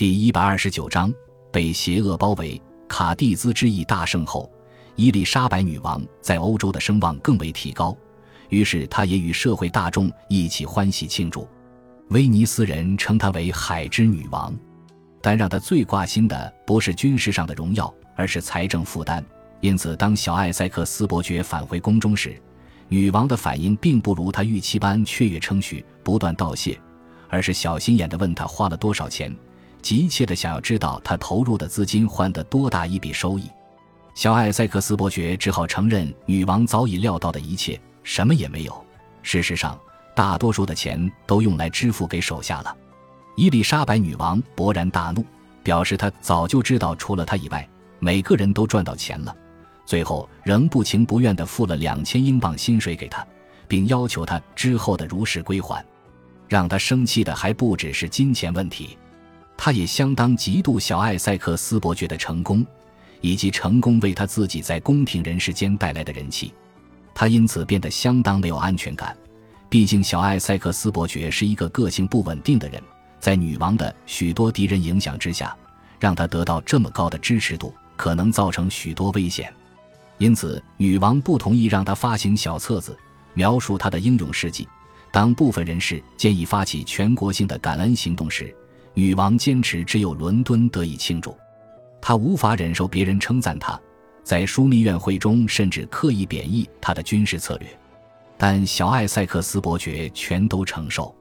[0.00, 1.12] 第一百二十九章
[1.52, 2.58] 被邪恶包围。
[2.88, 4.50] 卡蒂兹之役大胜后，
[4.96, 7.94] 伊丽莎白女王在欧洲的声望更为提高，
[8.48, 11.46] 于是她也与社会大众一起欢喜庆祝。
[12.08, 14.58] 威尼斯人称她为“海之女王”，
[15.20, 19.22] 但让她最挂心的不是军事上的荣耀，而是财政负担。
[19.60, 22.40] 因此，当小艾塞克斯伯爵返回宫中时，
[22.88, 26.80] 女王的反应并不如她预期般雀跃称许、不断道谢，
[27.28, 29.30] 而是小心眼地问他花了多少钱。
[29.80, 33.50] 急切地想要知道他投入的资金换得多大一笔收益，
[34.14, 38.84] 小艾塞克斯伯爵只好承认女王早已料到的一切，什么也没有。
[39.22, 39.78] 事实上，
[40.14, 42.76] 大多数的钱都用来支付给手下了。
[43.36, 45.24] 伊丽莎白女王勃然大怒，
[45.62, 47.66] 表示她早就知道，除了她以外，
[47.98, 49.34] 每个人都赚到钱了。
[49.86, 53.26] 最后，仍不情不愿地付了两千英镑薪水给他，
[53.66, 55.84] 并要求他之后的如实归还。
[56.48, 58.96] 让他生气的还不只是金钱问题。
[59.62, 62.64] 他也相当嫉妒小艾塞克斯伯爵的成功，
[63.20, 66.54] 以及成功为他自己在宫廷人士间带来的人气，
[67.12, 69.14] 他因此变得相当没有安全感。
[69.68, 72.82] 毕竟小艾塞克斯伯爵是一个个性不稳定的人，
[73.18, 75.54] 在女王的许多敌人影响之下，
[75.98, 79.52] 让他得到这么高的支持度，可能造成许多危险。
[80.16, 82.96] 因此，女王不同意让他发行小册子，
[83.34, 84.66] 描述他的英勇事迹。
[85.12, 88.56] 当部分人士建议发起全国性的感恩行动时，
[88.94, 91.36] 女王坚持只有伦敦得以庆祝，
[92.00, 93.78] 她无法忍受别人称赞她，
[94.22, 97.68] 在枢密院会中甚至刻意贬义她的军事策略，
[98.36, 101.14] 但小艾塞克斯伯爵全都承受。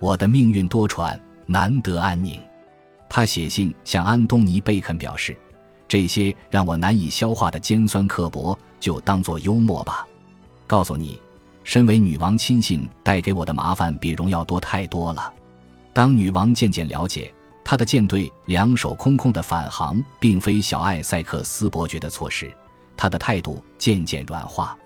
[0.00, 2.40] 我的命运多舛，难得安宁。
[3.08, 5.36] 他写信向安东尼·贝肯表示
[5.86, 10.04] ：“这些让我难以消化的尖酸刻薄，就当作幽默吧。
[10.66, 11.20] 告诉你，
[11.62, 15.32] 身为女王亲信带给我的麻烦比荣耀多太多了。”
[15.94, 17.32] 当女王渐渐了解
[17.64, 22.52] 她的舰队两手空空的返航并非小艾塞克斯伯爵的错时，
[22.96, 24.76] 她的态度渐渐软化。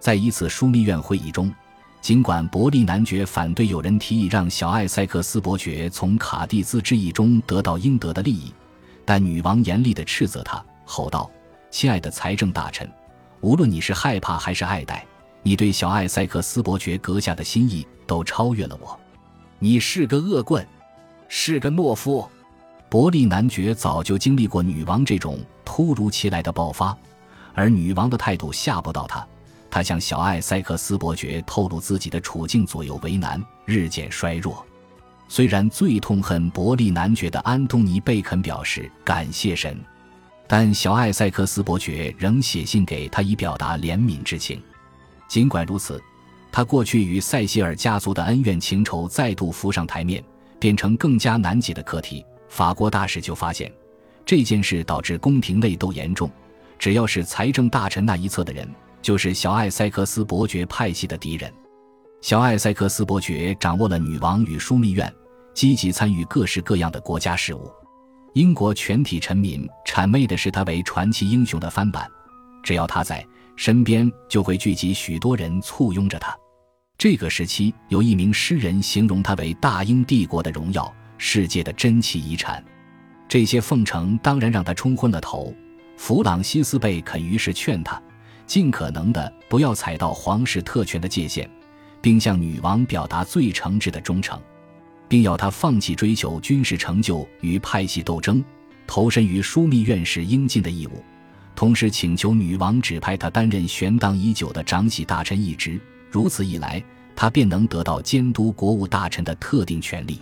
[0.00, 1.52] 在一次枢密院会议中，
[2.00, 8.52] 尽管伯利男爵反对有人提议让小艾塞克斯伯爵从卡蒂兹之役中得到应得的利益，
[9.04, 11.30] 但女王严厉地斥责他，吼道
[11.70, 12.90] ：“亲爱的财政大臣，
[13.40, 15.04] 无论你是害怕还是爱戴，
[15.42, 18.98] 你对小艾塞克斯伯爵阁下的心意都超越了我。”
[19.58, 20.66] 你是个恶棍，
[21.28, 22.28] 是个懦夫。
[22.90, 26.96] 伯利男爵早就经历过女王这种突如其来的爆发，
[27.54, 29.26] 而女王的态度吓不到他。
[29.70, 34.64] 他向小艾塞克斯伯爵透露自己的处境左右为难，日渐衰弱。
[35.26, 39.74] 虽然最痛恨伯利男爵的安东尼·贝肯表示感谢神，
[40.46, 44.62] 但小艾塞克斯伯爵仍写信给他以表达怜悯之情。
[45.28, 45.98] 尽管如此。
[46.56, 50.24] 他过去与塞西尔家族的恩怨情仇再度浮上台面，
[50.58, 52.24] 变成更加难解的课题。
[52.48, 53.70] 法国大使就发现，
[54.24, 56.30] 这件事导致宫廷内斗严重。
[56.78, 58.66] 只要是财政大臣那一侧的人，
[59.02, 61.52] 就是小艾塞克斯伯爵派系的敌人。
[62.22, 65.12] 小艾塞克斯伯爵掌握了女王与枢密院，
[65.52, 67.70] 积极参与各式各样的国家事务。
[68.32, 72.10] 英国全体臣民谄媚的视他为传奇英雄的翻版，
[72.62, 73.22] 只要他在
[73.56, 76.34] 身边，就会聚集许多人簇拥着他。
[76.98, 82.64] 这个时期，有一名诗人形容他为大英帝国的荣耀，世界的珍奇遗产。
[83.28, 85.54] 这些奉承当然让他冲昏了头。
[85.98, 88.02] 弗朗西斯贝肯于是劝他，
[88.46, 91.48] 尽可能的不要踩到皇室特权的界限，
[92.00, 94.40] 并向女王表达最诚挚的忠诚，
[95.06, 98.42] 并要他放弃追求军事成就与派系斗争，
[98.86, 101.04] 投身于枢密院士应尽的义务。
[101.54, 105.78] 同时，请求女王指派他担任悬档已久的长喜大臣一职。
[106.10, 106.82] 如此一来，
[107.14, 110.20] 他便能得到监督国务大臣的特定权利。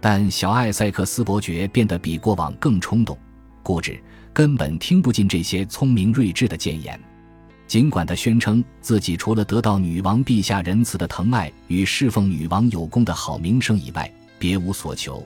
[0.00, 3.16] 但小艾塞克斯伯爵变得比过往更冲动、
[3.62, 3.98] 固执，
[4.32, 7.00] 根本听不进这些聪明睿智的谏言。
[7.68, 15.24] 尽管他宣称自己除了得到女王陛下仁慈的疼爱与侍奉女王有功的好名声以外，别无所求，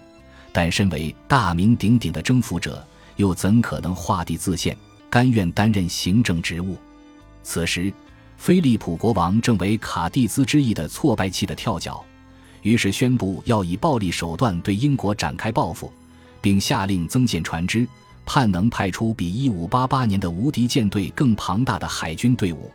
[0.53, 4.77] 但身为大名鼎鼎的征服者，又怎可能画地自限，
[5.09, 6.77] 甘愿担任行政职务？
[7.43, 7.93] 此时。
[8.37, 12.05] 菲利普国王正为卡蒂兹之役的挫败气得跳脚，
[12.63, 15.93] 于是宣布要以暴力手段对英国展开报复，
[16.41, 17.87] 并下令增建船只，
[18.25, 22.71] 盼能派出比1588年的无敌舰队更庞大的海军队伍。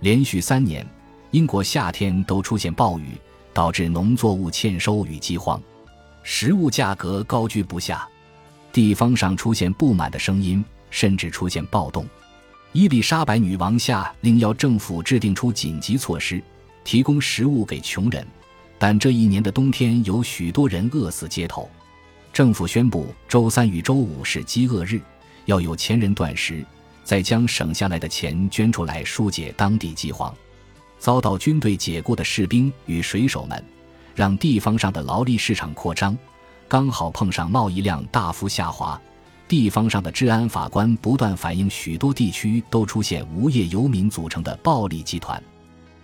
[0.00, 0.86] 连续三年，
[1.30, 3.18] 英国夏天都出现暴雨，
[3.52, 5.60] 导致农作物欠收与饥荒，
[6.22, 8.08] 食物价格高居不下，
[8.72, 12.06] 地方上出现不满的声音，甚至出现暴动。
[12.72, 16.42] 伊丽莎白女王下令要政府制定出紧急措施，
[16.84, 18.26] 提供食物给穷人，
[18.78, 21.68] 但这一年的冬天有许多人饿死街头。
[22.32, 24.98] 政府宣布周三与周五是饥饿日，
[25.44, 26.64] 要有钱人断食，
[27.04, 30.34] 再将省下来的钱捐出来疏解当地饥荒。
[30.98, 33.62] 遭到军队解雇的士兵与水手们，
[34.14, 36.16] 让地方上的劳力市场扩张，
[36.68, 38.98] 刚好碰上贸易量大幅下滑。
[39.52, 45.40] 地方上的治安法官不断反映，许多地区都出现无业游民组成的暴力集团。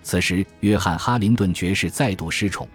[0.03, 2.69] 此时，约翰·哈林顿爵士再度失宠，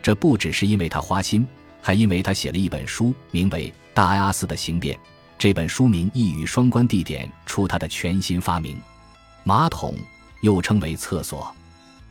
[0.00, 1.44] 这不只是因为他花心。
[1.82, 4.96] 还因为他写了一本书，名为《大阿斯的行变》。
[5.36, 8.80] 这本书名一语双关，地点出他的全新发明——
[9.42, 9.96] 马桶，
[10.42, 11.52] 又称为厕所。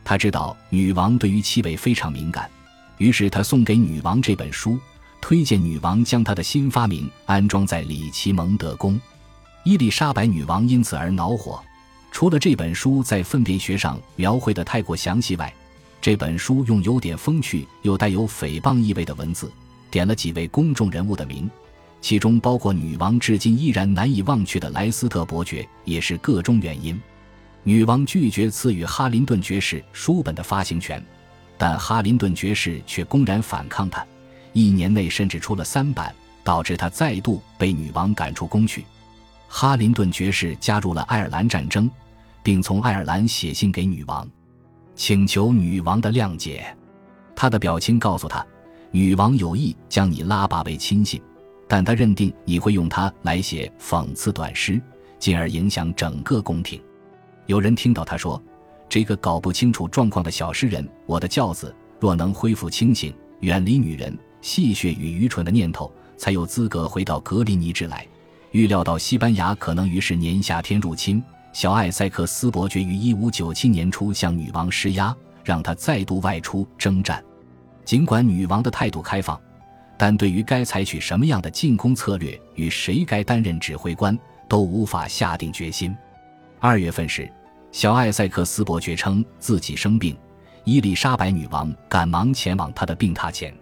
[0.04, 2.50] 他知道女王对于气味非常敏感，
[2.98, 4.78] 于是他送给女王这本书，
[5.20, 9.00] 推荐女王将她的新发明安装在里奇蒙德宫。
[9.64, 11.62] 伊丽莎白女王因此而恼火。
[12.12, 15.52] 除了这本书在粪便学上描绘的太过详细外，
[16.00, 19.52] 这本书用有点风趣又带有诽谤意味的文字，
[19.90, 21.48] 点了几位公众人物的名，
[22.00, 27.00] 其中包括女王至今依然难以忘却的莱斯特伯爵，也是个中原因。
[27.62, 31.00] 女王拒绝赐予哈林顿爵士书本的发行权，
[31.56, 34.04] 但哈林顿爵士却公然反抗他，
[34.52, 38.84] 一年内甚至出了三版，导致他再度被女王赶出宫去。
[39.48, 41.90] 哈林顿爵士加入了爱尔兰战争，
[42.42, 44.28] 并从爱尔兰写信给女王。
[44.94, 46.76] 请求女王的谅解，
[47.34, 48.44] 他的表情告诉他，
[48.90, 51.20] 女王有意将你拉拔为亲信，
[51.66, 54.80] 但他认定你会用它来写讽刺短诗，
[55.18, 56.80] 进而影响整个宫廷。
[57.46, 58.40] 有人听到他说
[58.88, 68.06] ：“这个搞不清楚状况的小诗人，我的轿子若能恢复清醒，远离女人戏谑与愚蠢的念头，才有资格回到格林尼治来。”
[68.52, 71.22] 预料到西班牙可能于是年夏天入侵。
[71.52, 75.14] 小艾塞克斯伯爵于一五九七年初向女王施压，
[75.44, 77.22] 让她再度外出征战。
[77.84, 79.40] 尽管女王的态度开放，
[79.96, 84.16] 但对于该采取什么样的进攻策略与谁该担任指挥官，
[84.48, 85.94] 都无法下定决心。
[86.58, 87.30] 二月份时，
[87.72, 90.16] 小艾塞克斯伯爵称自己生病，
[90.64, 93.52] 伊丽莎白女王赶忙前往他的病榻前。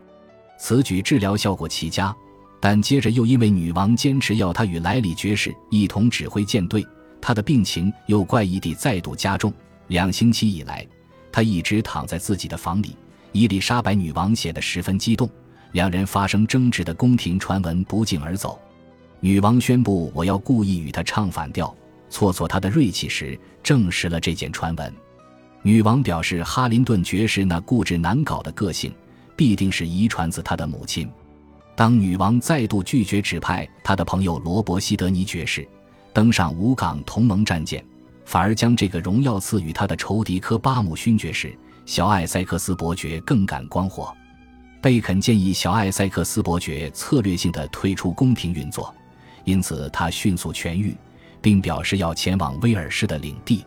[0.59, 2.15] 此举治疗效果奇佳，
[2.61, 6.85] 但接着又因为女王坚持要他与莱里爵士一同指挥舰队。
[7.21, 9.53] 他的病情又怪异地再度加重。
[9.87, 10.87] 两星期以来，
[11.33, 12.97] 他一直躺在自己的房里。
[13.33, 15.29] 伊丽莎白女王显得十分激动，
[15.73, 18.59] 两人发生争执的宫廷传闻不胫而走。
[19.21, 21.75] 女王宣布：“我要故意与他唱反调，
[22.09, 24.95] 挫挫他的锐气。”时，证实了这件传闻。
[25.63, 28.93] 女王表示，哈林顿爵士那固执难搞的个性，
[29.39, 31.09] 必定是遗传自他的母亲。
[31.77, 35.67] 当女王再度拒绝指派他的朋友罗伯·希德尼爵士。
[36.13, 37.85] 登上武港同盟战舰，
[38.25, 41.57] 反而将这个荣耀赐予他的仇敌科巴姆勋爵时，
[41.87, 44.13] 小艾塞克斯伯爵更感光火。
[44.83, 48.93] 贝肯建议小艾塞克斯伯爵策略性的退出宫廷运作，
[49.45, 50.97] 因此他迅速痊愈，
[51.41, 53.65] 并表示要前往威尔士的领地。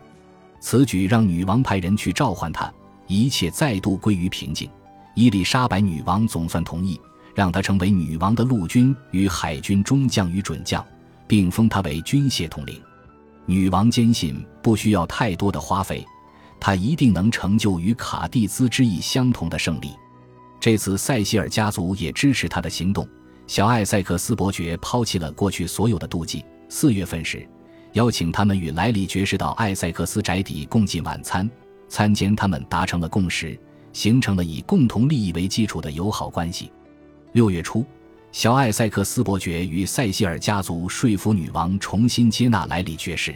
[0.60, 2.70] 此举让女王派人去召唤他，
[3.06, 4.68] 一切再度归于平静。
[5.14, 7.00] 伊丽莎白女王总算同意
[7.34, 10.84] 让他成为女王的陆军与海军中将与准将。
[11.32, 12.78] 并封他为军械统领。
[13.46, 16.06] 女王坚信不需要太多的花费，
[16.60, 19.92] 他一定能成就与卡蒂兹之役相同的胜利。
[20.60, 23.08] 这次塞西尔家族也支持他的行动。
[23.46, 26.44] 小艾塞克斯伯爵抛弃了过去所有的妒忌。
[26.68, 27.48] 四月份时，
[27.94, 31.50] 邀请他们与莱里爵士到艾塞克斯宅邸共进晚餐。
[31.88, 33.58] 餐间他们达成了共识，
[33.92, 36.70] 形成了以共同利益为基础的友好关系。
[37.32, 37.84] 六月初。
[38.32, 43.34] 小艾塞克斯伯爵与塞西尔家族说服女王重新接纳莱里爵士。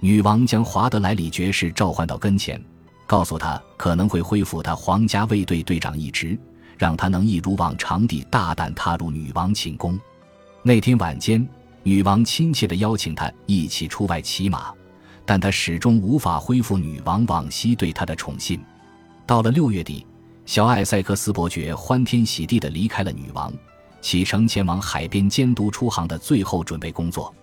[0.00, 2.60] 女王将华德莱里爵士召唤到跟前，
[3.06, 6.36] 告诉他可能会恢复他皇家卫队队长一职，
[6.76, 9.96] 让他能一如往常地大胆踏入女王寝宫。
[10.64, 11.48] 那天晚间，
[11.84, 14.74] 女王亲切地邀请他一起出外骑马，
[15.24, 18.60] 但他始终无法恢复女王往昔对他的宠信。
[19.26, 20.06] 到了六月底，
[20.44, 23.52] 小艾塞克斯伯爵欢天喜地地离开了女王。
[24.02, 27.34] 启程前往海边监督出航的最后准备工作。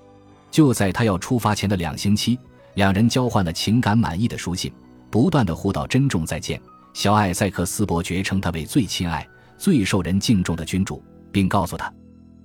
[0.52, 2.38] 就在他要出发前的两星期，
[2.76, 4.72] 两人交换了情感满意的书信，
[5.10, 6.62] 不断的互道珍重再见。
[6.94, 11.92] 小艾塞克斯伯爵称他为最亲爱、最受人敬重的君主，并告诉他，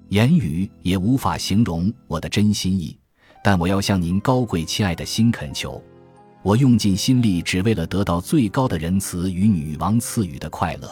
[0.09, 2.97] 言语也无法形容我的真心意。
[3.45, 5.83] 但我要向您高贵亲爱的心恳求，
[6.47, 10.89] 我用尽心力，只为了得到最高的仁慈与女王赐予的快乐。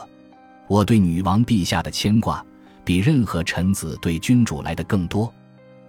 [0.66, 2.44] 我对女王陛下的牵挂。
[2.84, 5.32] 比任何臣子对君主来的更多。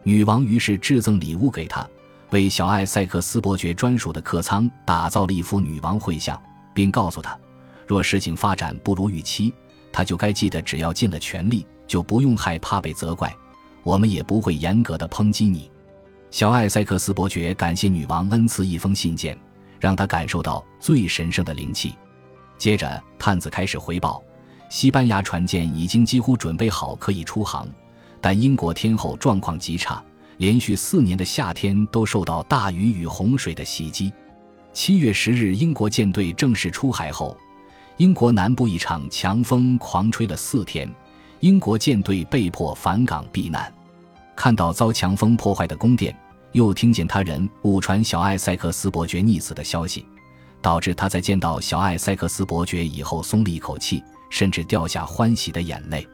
[0.04, 1.86] 女王于是制赠礼物给他，
[2.30, 6.42] 为小艾塞克斯伯爵专属的客舱打造了一幅女王绘像，
[6.74, 7.38] 并告诉他，
[7.86, 9.52] 若事情发展不如预期，
[9.92, 13.36] 他就该记得，只要尽了全力，就不用害怕被责怪，
[13.84, 15.70] 我们也不会严格的抨击你。”
[16.32, 19.38] 小艾塞克斯伯爵感谢女王恩赐一封信件，
[19.86, 21.94] 让他感受到最神圣的灵气。
[22.58, 24.20] 接着，探子开始回报，
[24.68, 27.68] 西班牙船舰已经几乎准备好可以出航，
[28.20, 30.04] 但英国天候状况极差，
[30.38, 34.12] 连续四年的夏天都受到大雨与洪水的袭击。
[34.74, 37.38] 七月十日，英国舰队正式出海后，
[37.98, 40.92] 英国南部一场强风狂吹了四天，
[41.42, 43.72] 英国舰队被迫返港避难。
[44.36, 46.18] 看到遭强风破坏的宫殿，
[46.56, 50.06] 又听见他人误传小艾塞克斯伯爵溺死的消息。
[50.62, 56.08] 导致他在见到小艾塞克斯伯爵以后松了一口气，甚至掉下欢喜的眼泪。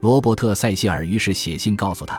[0.00, 2.16] 罗伯特·塞西尔于是写信告诉他：“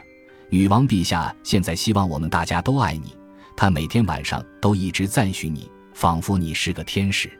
[0.52, 3.16] 女王陛下现在希望我们大家都爱你，
[3.56, 7.32] 她每天晚上都一直赞许你，仿佛你是个天使。”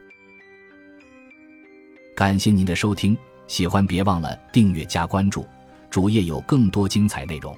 [2.16, 5.46] 感谢您的收听，喜欢别忘了订阅加关注，
[5.90, 7.54] 主页有更多精彩内容。